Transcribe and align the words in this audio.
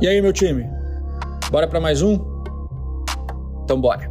E 0.00 0.08
aí, 0.08 0.22
meu 0.22 0.32
time? 0.32 0.66
Bora 1.50 1.68
para 1.68 1.78
mais 1.78 2.00
um? 2.00 2.18
Então 3.64 3.78
bora. 3.78 4.10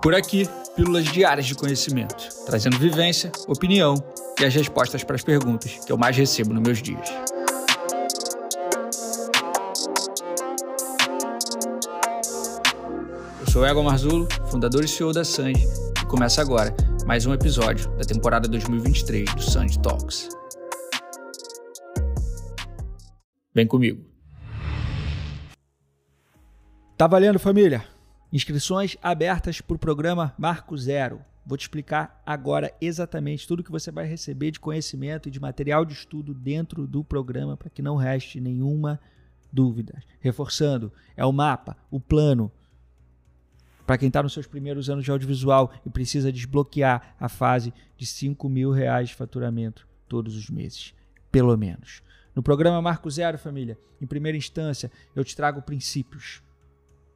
Por 0.00 0.14
aqui, 0.14 0.48
pílulas 0.76 1.06
diárias 1.06 1.46
de 1.46 1.56
conhecimento, 1.56 2.28
trazendo 2.46 2.78
vivência, 2.78 3.32
opinião 3.48 3.96
e 4.40 4.44
as 4.44 4.54
respostas 4.54 5.02
para 5.02 5.16
as 5.16 5.22
perguntas 5.24 5.80
que 5.84 5.90
eu 5.90 5.98
mais 5.98 6.16
recebo 6.16 6.54
nos 6.54 6.62
meus 6.62 6.80
dias. 6.80 7.08
Eu 13.40 13.50
sou 13.50 13.66
Ego 13.66 13.82
Marzulo, 13.82 14.28
fundador 14.46 14.84
e 14.84 14.88
CEO 14.88 15.12
da 15.12 15.24
Sanji, 15.24 15.66
e 16.00 16.06
começa 16.06 16.40
agora 16.40 16.72
mais 17.04 17.26
um 17.26 17.34
episódio 17.34 17.90
da 17.96 18.04
temporada 18.04 18.46
2023 18.46 19.34
do 19.34 19.42
Sanji 19.42 19.80
Talks. 19.80 20.28
Vem 23.54 23.66
comigo. 23.66 24.02
Tá 26.96 27.06
valendo, 27.06 27.38
família? 27.38 27.84
Inscrições 28.32 28.96
abertas 29.02 29.60
para 29.60 29.76
o 29.76 29.78
programa 29.78 30.34
Marco 30.38 30.76
Zero. 30.76 31.20
Vou 31.44 31.58
te 31.58 31.62
explicar 31.62 32.22
agora 32.24 32.72
exatamente 32.80 33.46
tudo 33.46 33.64
que 33.64 33.70
você 33.70 33.90
vai 33.90 34.06
receber 34.06 34.52
de 34.52 34.60
conhecimento 34.60 35.28
e 35.28 35.32
de 35.32 35.40
material 35.40 35.84
de 35.84 35.92
estudo 35.92 36.32
dentro 36.32 36.86
do 36.86 37.04
programa 37.04 37.56
para 37.56 37.68
que 37.68 37.82
não 37.82 37.96
reste 37.96 38.40
nenhuma 38.40 38.98
dúvida. 39.52 40.00
Reforçando, 40.20 40.92
é 41.14 41.26
o 41.26 41.32
mapa, 41.32 41.76
o 41.90 42.00
plano. 42.00 42.50
Para 43.84 43.98
quem 43.98 44.08
está 44.08 44.22
nos 44.22 44.32
seus 44.32 44.46
primeiros 44.46 44.88
anos 44.88 45.04
de 45.04 45.10
audiovisual 45.10 45.72
e 45.84 45.90
precisa 45.90 46.32
desbloquear 46.32 47.16
a 47.18 47.28
fase 47.28 47.74
de 47.98 48.06
5 48.06 48.48
mil 48.48 48.70
reais 48.70 49.10
de 49.10 49.14
faturamento 49.14 49.86
todos 50.08 50.36
os 50.36 50.48
meses, 50.48 50.94
pelo 51.30 51.56
menos. 51.58 52.02
No 52.34 52.42
programa 52.42 52.80
Marco 52.80 53.10
Zero, 53.10 53.38
família, 53.38 53.78
em 54.00 54.06
primeira 54.06 54.38
instância, 54.38 54.90
eu 55.14 55.24
te 55.24 55.36
trago 55.36 55.60
princípios, 55.60 56.42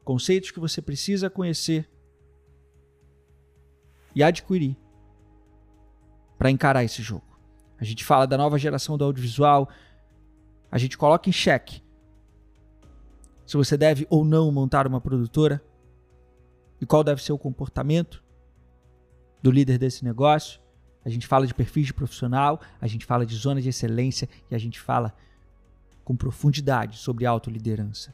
conceitos 0.03 0.51
que 0.51 0.59
você 0.59 0.81
precisa 0.81 1.29
conhecer 1.29 1.89
e 4.13 4.21
adquirir 4.21 4.77
para 6.37 6.51
encarar 6.51 6.83
esse 6.83 7.01
jogo. 7.01 7.25
A 7.79 7.83
gente 7.83 8.05
fala 8.05 8.27
da 8.27 8.37
nova 8.37 8.57
geração 8.57 8.97
do 8.97 9.03
audiovisual, 9.03 9.69
a 10.71 10.77
gente 10.77 10.97
coloca 10.97 11.29
em 11.29 11.33
xeque 11.33 11.81
se 13.45 13.55
você 13.55 13.77
deve 13.77 14.05
ou 14.09 14.25
não 14.25 14.51
montar 14.51 14.85
uma 14.85 14.99
produtora 14.99 15.63
e 16.81 16.85
qual 16.85 17.03
deve 17.03 17.23
ser 17.23 17.31
o 17.31 17.37
comportamento 17.39 18.23
do 19.41 19.49
líder 19.49 19.77
desse 19.77 20.03
negócio 20.03 20.59
a 21.07 21.09
gente 21.09 21.25
fala 21.25 21.47
de 21.47 21.53
perfis 21.53 21.85
de 21.85 21.93
profissional, 21.93 22.59
a 22.81 22.85
gente 22.85 23.05
fala 23.05 23.25
de 23.25 23.33
zona 23.33 23.61
de 23.61 23.69
excelência 23.69 24.27
e 24.51 24.55
a 24.55 24.57
gente 24.57 24.77
fala 24.77 25.15
com 26.03 26.17
profundidade 26.17 26.97
sobre 26.97 27.25
autoliderança. 27.25 28.13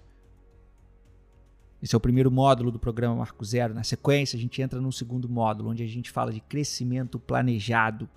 Esse 1.81 1.95
é 1.95 1.97
o 1.97 1.99
primeiro 1.99 2.29
módulo 2.29 2.69
do 2.69 2.77
programa 2.77 3.15
Marco 3.15 3.43
Zero. 3.43 3.73
Na 3.73 3.83
sequência, 3.83 4.37
a 4.37 4.39
gente 4.39 4.61
entra 4.61 4.79
no 4.79 4.91
segundo 4.91 5.27
módulo, 5.27 5.71
onde 5.71 5.81
a 5.81 5.87
gente 5.87 6.11
fala 6.11 6.31
de 6.31 6.39
crescimento 6.39 7.17
planejado. 7.17 8.07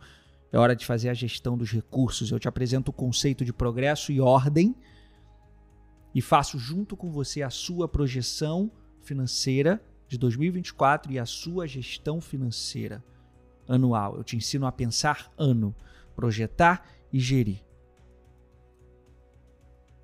É 0.53 0.59
hora 0.59 0.77
de 0.77 0.85
fazer 0.85 1.09
a 1.09 1.15
gestão 1.15 1.57
dos 1.57 1.73
recursos. 1.73 2.31
Eu 2.31 2.39
te 2.39 2.47
apresento 2.47 2.91
o 2.91 2.95
conceito 2.95 3.47
de 3.47 3.55
progresso 3.55 4.13
e 4.13 4.21
ordem 4.21 4.75
e 6.15 6.21
faço 6.21 6.59
junto 6.59 6.95
com 6.99 7.11
você 7.11 7.41
a 7.43 7.49
sua 7.49 7.89
projeção 7.89 8.71
financeira 9.01 9.83
de 10.07 10.19
2024 10.19 11.13
e 11.13 11.19
a 11.19 11.25
sua 11.25 11.67
gestão 11.67 12.21
financeira 12.21 13.03
anual. 13.69 14.17
Eu 14.17 14.25
te 14.25 14.37
ensino 14.37 14.67
a 14.67 14.73
pensar 14.73 15.33
ano, 15.37 15.75
projetar 16.15 16.87
e 17.13 17.21
gerir 17.21 17.65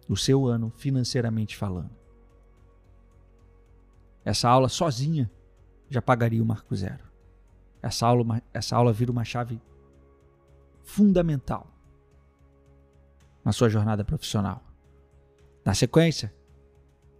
o 0.08 0.16
seu 0.16 0.46
ano 0.46 0.70
financeiramente 0.76 1.56
falando. 1.56 1.90
Essa 4.24 4.48
aula 4.48 4.68
sozinha 4.68 5.30
já 5.88 6.00
pagaria 6.00 6.42
o 6.42 6.46
marco 6.46 6.74
zero. 6.74 7.04
Essa 7.80 8.06
aula, 8.06 8.42
essa 8.52 8.76
aula 8.76 8.92
vira 8.92 9.10
uma 9.10 9.24
chave 9.24 9.60
fundamental 10.82 11.66
na 13.44 13.52
sua 13.52 13.68
jornada 13.68 14.04
profissional. 14.04 14.62
Na 15.64 15.74
sequência, 15.74 16.32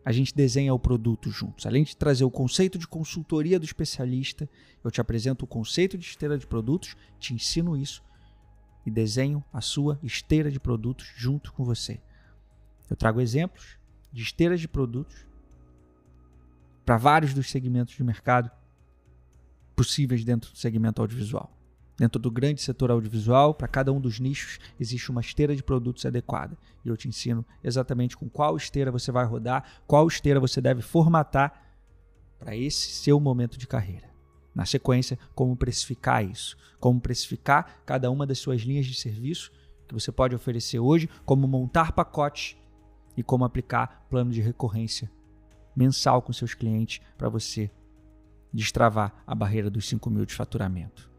a 0.05 0.11
gente 0.11 0.35
desenha 0.35 0.75
o 0.75 0.79
produto 0.79 1.31
juntos. 1.31 1.67
Além 1.67 1.85
de 1.85 1.97
trazer 1.97 2.25
o 2.25 2.31
conceito 2.31 2.79
de 2.79 2.89
consultoria 2.89 3.59
do 3.59 3.65
especialista, 3.65 4.49
eu 4.83 4.91
te 4.91 5.01
apresento 5.01 5.45
o 5.45 5.49
conceito 5.49 5.97
de 5.97 6.05
esteira 6.05 6.37
de 6.37 6.47
produtos, 6.47 6.97
te 7.19 7.35
ensino 7.35 7.77
isso 7.77 8.03
e 8.85 8.91
desenho 8.91 9.45
a 9.53 9.61
sua 9.61 9.99
esteira 10.03 10.51
de 10.51 10.59
produtos 10.59 11.13
junto 11.17 11.53
com 11.53 11.65
você. 11.65 12.01
Eu 12.91 12.97
trago 12.97 13.21
exemplos 13.21 13.79
de 14.13 14.23
esteiras 14.23 14.61
de 14.61 14.69
produtos 14.69 15.25
para 16.85 16.97
vários 16.97 17.33
dos 17.33 17.49
segmentos 17.49 17.95
de 17.95 18.03
mercado 18.03 18.51
possíveis 19.75 20.25
dentro 20.25 20.51
do 20.51 20.59
segmento 20.59 21.01
audiovisual. 21.01 21.51
Dentro 22.03 22.21
do 22.21 22.33
grande 22.33 22.61
setor 22.61 22.91
audiovisual, 22.91 23.55
para 23.55 23.69
cada 23.69 23.93
um 23.93 24.01
dos 24.01 24.19
nichos, 24.19 24.59
existe 24.81 25.09
uma 25.09 25.21
esteira 25.21 25.55
de 25.55 25.63
produtos 25.63 26.05
adequada. 26.05 26.59
E 26.85 26.89
eu 26.89 26.97
te 26.97 27.07
ensino 27.07 27.47
exatamente 27.63 28.17
com 28.17 28.29
qual 28.29 28.57
esteira 28.57 28.91
você 28.91 29.13
vai 29.13 29.25
rodar, 29.25 29.65
qual 29.87 30.09
esteira 30.09 30.41
você 30.41 30.61
deve 30.61 30.83
formatar 30.83 31.77
para 32.41 32.57
esse 32.57 32.91
seu 32.91 33.21
momento 33.21 33.57
de 33.57 33.69
carreira. 33.69 34.11
Na 34.53 34.67
sequência, 34.67 35.17
como 35.33 35.55
precificar 35.55 36.29
isso, 36.29 36.57
como 36.81 37.01
precificar 37.01 37.81
cada 37.87 38.11
uma 38.11 38.27
das 38.27 38.41
suas 38.41 38.63
linhas 38.63 38.87
de 38.87 38.97
serviço 38.97 39.53
que 39.87 39.95
você 39.95 40.11
pode 40.11 40.35
oferecer 40.35 40.81
hoje, 40.81 41.09
como 41.25 41.47
montar 41.47 41.93
pacotes 41.93 42.57
e 43.17 43.23
como 43.23 43.45
aplicar 43.45 44.09
plano 44.11 44.33
de 44.33 44.41
recorrência 44.41 45.09
mensal 45.77 46.21
com 46.21 46.33
seus 46.33 46.53
clientes 46.53 47.01
para 47.17 47.29
você 47.29 47.71
destravar 48.53 49.23
a 49.25 49.37
barreira 49.37 49.71
dos 49.71 49.89
5 49.89 50.11
mil 50.11 50.27
de 50.27 50.35
faturamento. 50.35 51.12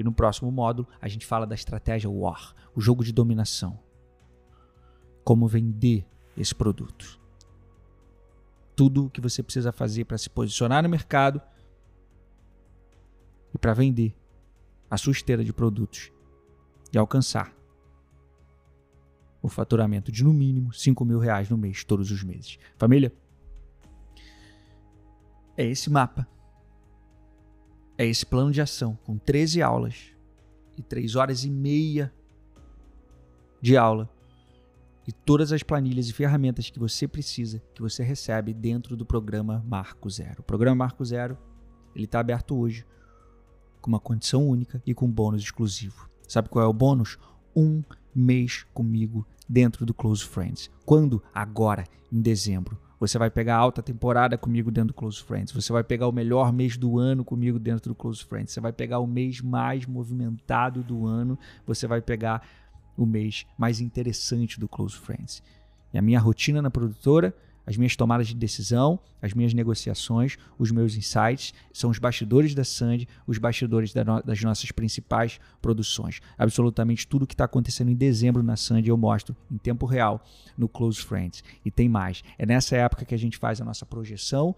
E 0.00 0.02
no 0.02 0.14
próximo 0.14 0.50
módulo, 0.50 0.88
a 0.98 1.06
gente 1.08 1.26
fala 1.26 1.46
da 1.46 1.54
estratégia 1.54 2.08
War, 2.08 2.54
o 2.74 2.80
jogo 2.80 3.04
de 3.04 3.12
dominação. 3.12 3.78
Como 5.22 5.46
vender 5.46 6.06
esse 6.34 6.54
produto. 6.54 7.20
Tudo 8.74 9.04
o 9.04 9.10
que 9.10 9.20
você 9.20 9.42
precisa 9.42 9.70
fazer 9.70 10.06
para 10.06 10.16
se 10.16 10.30
posicionar 10.30 10.82
no 10.82 10.88
mercado 10.88 11.38
e 13.54 13.58
para 13.58 13.74
vender 13.74 14.16
a 14.90 14.96
sua 14.96 15.12
esteira 15.12 15.44
de 15.44 15.52
produtos 15.52 16.10
e 16.90 16.96
alcançar 16.96 17.54
o 19.42 19.50
faturamento 19.50 20.10
de 20.10 20.24
no 20.24 20.32
mínimo 20.32 20.72
5 20.72 21.04
mil 21.04 21.18
reais 21.18 21.50
no 21.50 21.58
mês, 21.58 21.84
todos 21.84 22.10
os 22.10 22.22
meses. 22.22 22.58
Família, 22.78 23.12
é 25.58 25.66
esse 25.66 25.90
mapa 25.90 26.26
é 28.00 28.06
esse 28.06 28.24
plano 28.24 28.50
de 28.50 28.62
ação 28.62 28.98
com 29.04 29.18
13 29.18 29.60
aulas 29.60 30.16
e 30.78 30.82
3 30.82 31.16
horas 31.16 31.44
e 31.44 31.50
meia 31.50 32.10
de 33.60 33.76
aula 33.76 34.08
e 35.06 35.12
todas 35.12 35.52
as 35.52 35.62
planilhas 35.62 36.08
e 36.08 36.14
ferramentas 36.14 36.70
que 36.70 36.78
você 36.78 37.06
precisa, 37.06 37.62
que 37.74 37.82
você 37.82 38.02
recebe 38.02 38.54
dentro 38.54 38.96
do 38.96 39.04
programa 39.04 39.62
Marco 39.68 40.08
Zero. 40.08 40.40
O 40.40 40.42
programa 40.42 40.76
Marco 40.76 41.04
Zero 41.04 41.36
ele 41.94 42.06
está 42.06 42.20
aberto 42.20 42.58
hoje 42.58 42.86
com 43.82 43.90
uma 43.90 44.00
condição 44.00 44.48
única 44.48 44.82
e 44.86 44.94
com 44.94 45.06
bônus 45.06 45.42
exclusivo. 45.42 46.08
Sabe 46.26 46.48
qual 46.48 46.64
é 46.64 46.68
o 46.68 46.72
bônus? 46.72 47.18
Um 47.54 47.82
mês 48.14 48.64
comigo 48.72 49.26
dentro 49.46 49.84
do 49.84 49.92
Close 49.92 50.24
Friends. 50.24 50.70
Quando? 50.86 51.22
Agora, 51.34 51.84
em 52.10 52.22
dezembro. 52.22 52.80
Você 53.00 53.16
vai 53.16 53.30
pegar 53.30 53.56
a 53.56 53.58
alta 53.58 53.82
temporada 53.82 54.36
comigo 54.36 54.70
dentro 54.70 54.88
do 54.88 54.94
Close 54.94 55.22
Friends. 55.22 55.52
Você 55.52 55.72
vai 55.72 55.82
pegar 55.82 56.06
o 56.06 56.12
melhor 56.12 56.52
mês 56.52 56.76
do 56.76 56.98
ano 56.98 57.24
comigo 57.24 57.58
dentro 57.58 57.90
do 57.90 57.94
Close 57.94 58.22
Friends. 58.22 58.52
Você 58.52 58.60
vai 58.60 58.72
pegar 58.72 58.98
o 58.98 59.06
mês 59.06 59.40
mais 59.40 59.86
movimentado 59.86 60.82
do 60.82 61.06
ano. 61.06 61.38
Você 61.66 61.86
vai 61.86 62.02
pegar 62.02 62.46
o 62.98 63.06
mês 63.06 63.46
mais 63.56 63.80
interessante 63.80 64.60
do 64.60 64.68
Close 64.68 64.98
Friends. 64.98 65.42
E 65.94 65.98
a 65.98 66.02
minha 66.02 66.20
rotina 66.20 66.60
na 66.60 66.70
produtora 66.70 67.34
as 67.70 67.76
minhas 67.76 67.94
tomadas 67.94 68.26
de 68.26 68.34
decisão, 68.34 68.98
as 69.22 69.32
minhas 69.32 69.54
negociações, 69.54 70.36
os 70.58 70.72
meus 70.72 70.96
insights, 70.96 71.54
são 71.72 71.88
os 71.88 72.00
bastidores 72.00 72.52
da 72.52 72.64
Sandy, 72.64 73.06
os 73.28 73.38
bastidores 73.38 73.94
das 73.94 74.42
nossas 74.42 74.72
principais 74.72 75.38
produções. 75.62 76.20
Absolutamente 76.36 77.06
tudo 77.06 77.28
que 77.28 77.34
está 77.34 77.44
acontecendo 77.44 77.88
em 77.92 77.94
dezembro 77.94 78.42
na 78.42 78.56
Sandy 78.56 78.88
eu 78.88 78.96
mostro 78.96 79.36
em 79.48 79.56
tempo 79.56 79.86
real 79.86 80.20
no 80.58 80.68
Close 80.68 81.00
Friends. 81.00 81.44
E 81.64 81.70
tem 81.70 81.88
mais. 81.88 82.24
É 82.36 82.44
nessa 82.44 82.74
época 82.74 83.04
que 83.04 83.14
a 83.14 83.18
gente 83.18 83.38
faz 83.38 83.60
a 83.60 83.64
nossa 83.64 83.86
projeção 83.86 84.56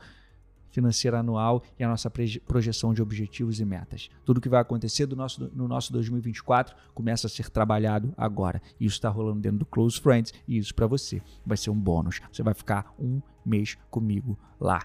financeira 0.72 1.20
anual 1.20 1.62
e 1.78 1.84
a 1.84 1.88
nossa 1.88 2.10
projeção 2.10 2.92
de 2.92 3.00
objetivos 3.00 3.60
e 3.60 3.64
metas. 3.64 4.08
Tudo 4.24 4.40
que 4.40 4.48
vai 4.48 4.60
acontecer 4.60 5.06
do 5.06 5.14
nosso, 5.14 5.48
no 5.54 5.68
nosso 5.68 5.92
2024 5.92 6.74
começa 6.94 7.28
a 7.28 7.30
ser 7.30 7.50
trabalhado 7.50 8.12
agora. 8.16 8.60
Isso 8.80 8.96
está 8.96 9.08
rolando 9.08 9.40
dentro 9.40 9.58
do 9.58 9.66
Close 9.66 10.00
Friends 10.00 10.32
e 10.48 10.56
isso 10.56 10.74
para 10.74 10.86
você 10.86 11.22
vai 11.46 11.56
ser 11.56 11.70
um 11.70 11.78
bônus. 11.78 12.20
Você 12.32 12.42
vai 12.42 12.54
ficar 12.54 12.92
um 12.98 13.20
mês 13.44 13.76
comigo 13.90 14.36
lá. 14.58 14.84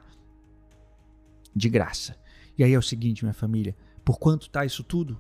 De 1.55 1.69
graça. 1.69 2.15
E 2.57 2.63
aí 2.63 2.73
é 2.73 2.77
o 2.77 2.83
seguinte, 2.83 3.23
minha 3.23 3.33
família, 3.33 3.75
por 4.03 4.19
quanto 4.19 4.49
tá 4.49 4.65
isso 4.65 4.83
tudo? 4.83 5.19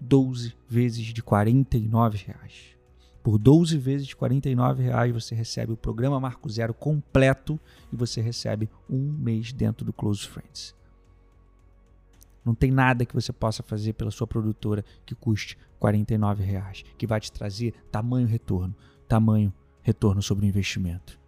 12 0.00 0.54
vezes 0.68 1.04
de 1.04 1.20
R$ 1.20 1.26
reais. 2.26 2.76
Por 3.24 3.38
12 3.38 3.78
vezes 3.78 4.06
de 4.06 4.12
R$ 4.12 4.20
49,00 4.20 5.12
você 5.12 5.34
recebe 5.34 5.72
o 5.72 5.78
programa 5.78 6.20
Marco 6.20 6.46
Zero 6.50 6.74
completo 6.74 7.58
e 7.90 7.96
você 7.96 8.20
recebe 8.20 8.68
um 8.88 9.00
mês 9.00 9.50
dentro 9.50 9.82
do 9.82 9.94
Close 9.94 10.28
Friends. 10.28 10.74
Não 12.44 12.54
tem 12.54 12.70
nada 12.70 13.06
que 13.06 13.14
você 13.14 13.32
possa 13.32 13.62
fazer 13.62 13.94
pela 13.94 14.10
sua 14.10 14.26
produtora 14.26 14.84
que 15.06 15.14
custe 15.14 15.56
R$ 15.82 15.90
49,00, 15.90 16.84
que 16.98 17.06
vai 17.06 17.18
te 17.18 17.32
trazer 17.32 17.72
tamanho 17.90 18.26
retorno, 18.26 18.76
tamanho 19.08 19.50
retorno 19.80 20.20
sobre 20.20 20.44
o 20.44 20.48
investimento. 20.48 21.18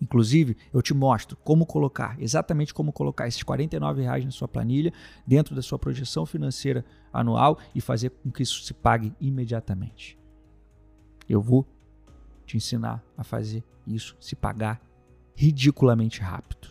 Inclusive, 0.00 0.56
eu 0.72 0.80
te 0.80 0.94
mostro 0.94 1.36
como 1.44 1.66
colocar, 1.66 2.16
exatamente 2.18 2.72
como 2.72 2.94
colocar 2.94 3.28
esses 3.28 3.42
R$ 3.42 3.68
reais 3.94 4.24
na 4.24 4.30
sua 4.30 4.48
planilha, 4.48 4.90
dentro 5.26 5.54
da 5.54 5.60
sua 5.60 5.78
projeção 5.78 6.24
financeira 6.24 6.82
anual 7.12 7.58
e 7.74 7.80
fazer 7.82 8.08
com 8.08 8.30
que 8.30 8.42
isso 8.42 8.62
se 8.62 8.72
pague 8.72 9.12
imediatamente. 9.20 10.18
Eu 11.28 11.40
vou 11.40 11.66
te 12.44 12.56
ensinar 12.56 13.02
a 13.16 13.24
fazer 13.24 13.64
isso 13.86 14.16
se 14.20 14.36
pagar 14.36 14.80
ridiculamente 15.34 16.20
rápido. 16.20 16.68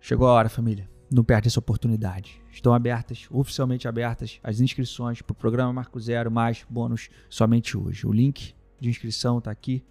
Chegou 0.00 0.26
a 0.26 0.32
hora, 0.32 0.48
família. 0.48 0.88
Não 1.10 1.24
perde 1.24 1.48
essa 1.48 1.58
oportunidade. 1.58 2.40
Estão 2.50 2.72
abertas, 2.72 3.26
oficialmente 3.30 3.86
abertas, 3.86 4.38
as 4.42 4.60
inscrições 4.60 5.20
para 5.20 5.32
o 5.32 5.36
programa 5.36 5.72
Marco 5.72 6.00
Zero 6.00 6.30
mais 6.30 6.64
bônus 6.70 7.10
somente 7.28 7.76
hoje. 7.76 8.06
O 8.06 8.12
link 8.12 8.54
de 8.80 8.88
inscrição 8.88 9.38
está 9.38 9.50
aqui 9.50 9.84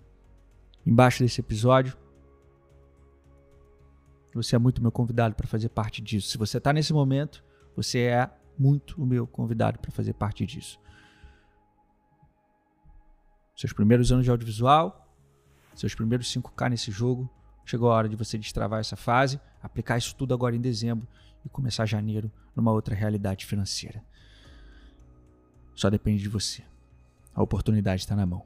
embaixo 0.85 1.21
desse 1.21 1.41
episódio. 1.41 1.95
Você 4.33 4.55
é 4.55 4.59
muito 4.59 4.81
meu 4.81 4.91
convidado 4.91 5.35
para 5.35 5.47
fazer 5.47 5.69
parte 5.69 6.01
disso. 6.01 6.29
Se 6.29 6.37
você 6.37 6.57
está 6.57 6.71
nesse 6.71 6.93
momento, 6.93 7.43
você 7.75 7.99
é 7.99 8.29
muito 8.57 9.01
o 9.01 9.05
meu 9.05 9.27
convidado 9.27 9.79
para 9.79 9.91
fazer 9.91 10.13
parte 10.13 10.45
disso. 10.45 10.79
Seus 13.59 13.73
primeiros 13.73 14.09
anos 14.09 14.23
de 14.23 14.31
audiovisual, 14.31 15.05
seus 15.75 15.93
primeiros 15.93 16.33
5K 16.33 16.69
nesse 16.69 16.91
jogo, 16.91 17.29
chegou 17.65 17.91
a 17.91 17.95
hora 17.95 18.07
de 18.07 18.15
você 18.15 18.37
destravar 18.37 18.79
essa 18.79 18.95
fase, 18.95 19.37
aplicar 19.61 19.97
isso 19.97 20.15
tudo 20.15 20.33
agora 20.33 20.55
em 20.55 20.61
dezembro 20.61 21.05
e 21.43 21.49
começar 21.49 21.85
janeiro 21.85 22.31
numa 22.55 22.71
outra 22.71 22.95
realidade 22.95 23.45
financeira. 23.45 24.01
Só 25.75 25.89
depende 25.89 26.21
de 26.21 26.29
você. 26.29 26.63
A 27.35 27.43
oportunidade 27.43 28.01
está 28.01 28.15
na 28.15 28.25
mão. 28.25 28.45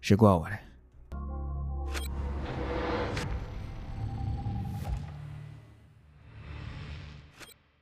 Chegou 0.00 0.28
a 0.28 0.36
hora. 0.36 0.62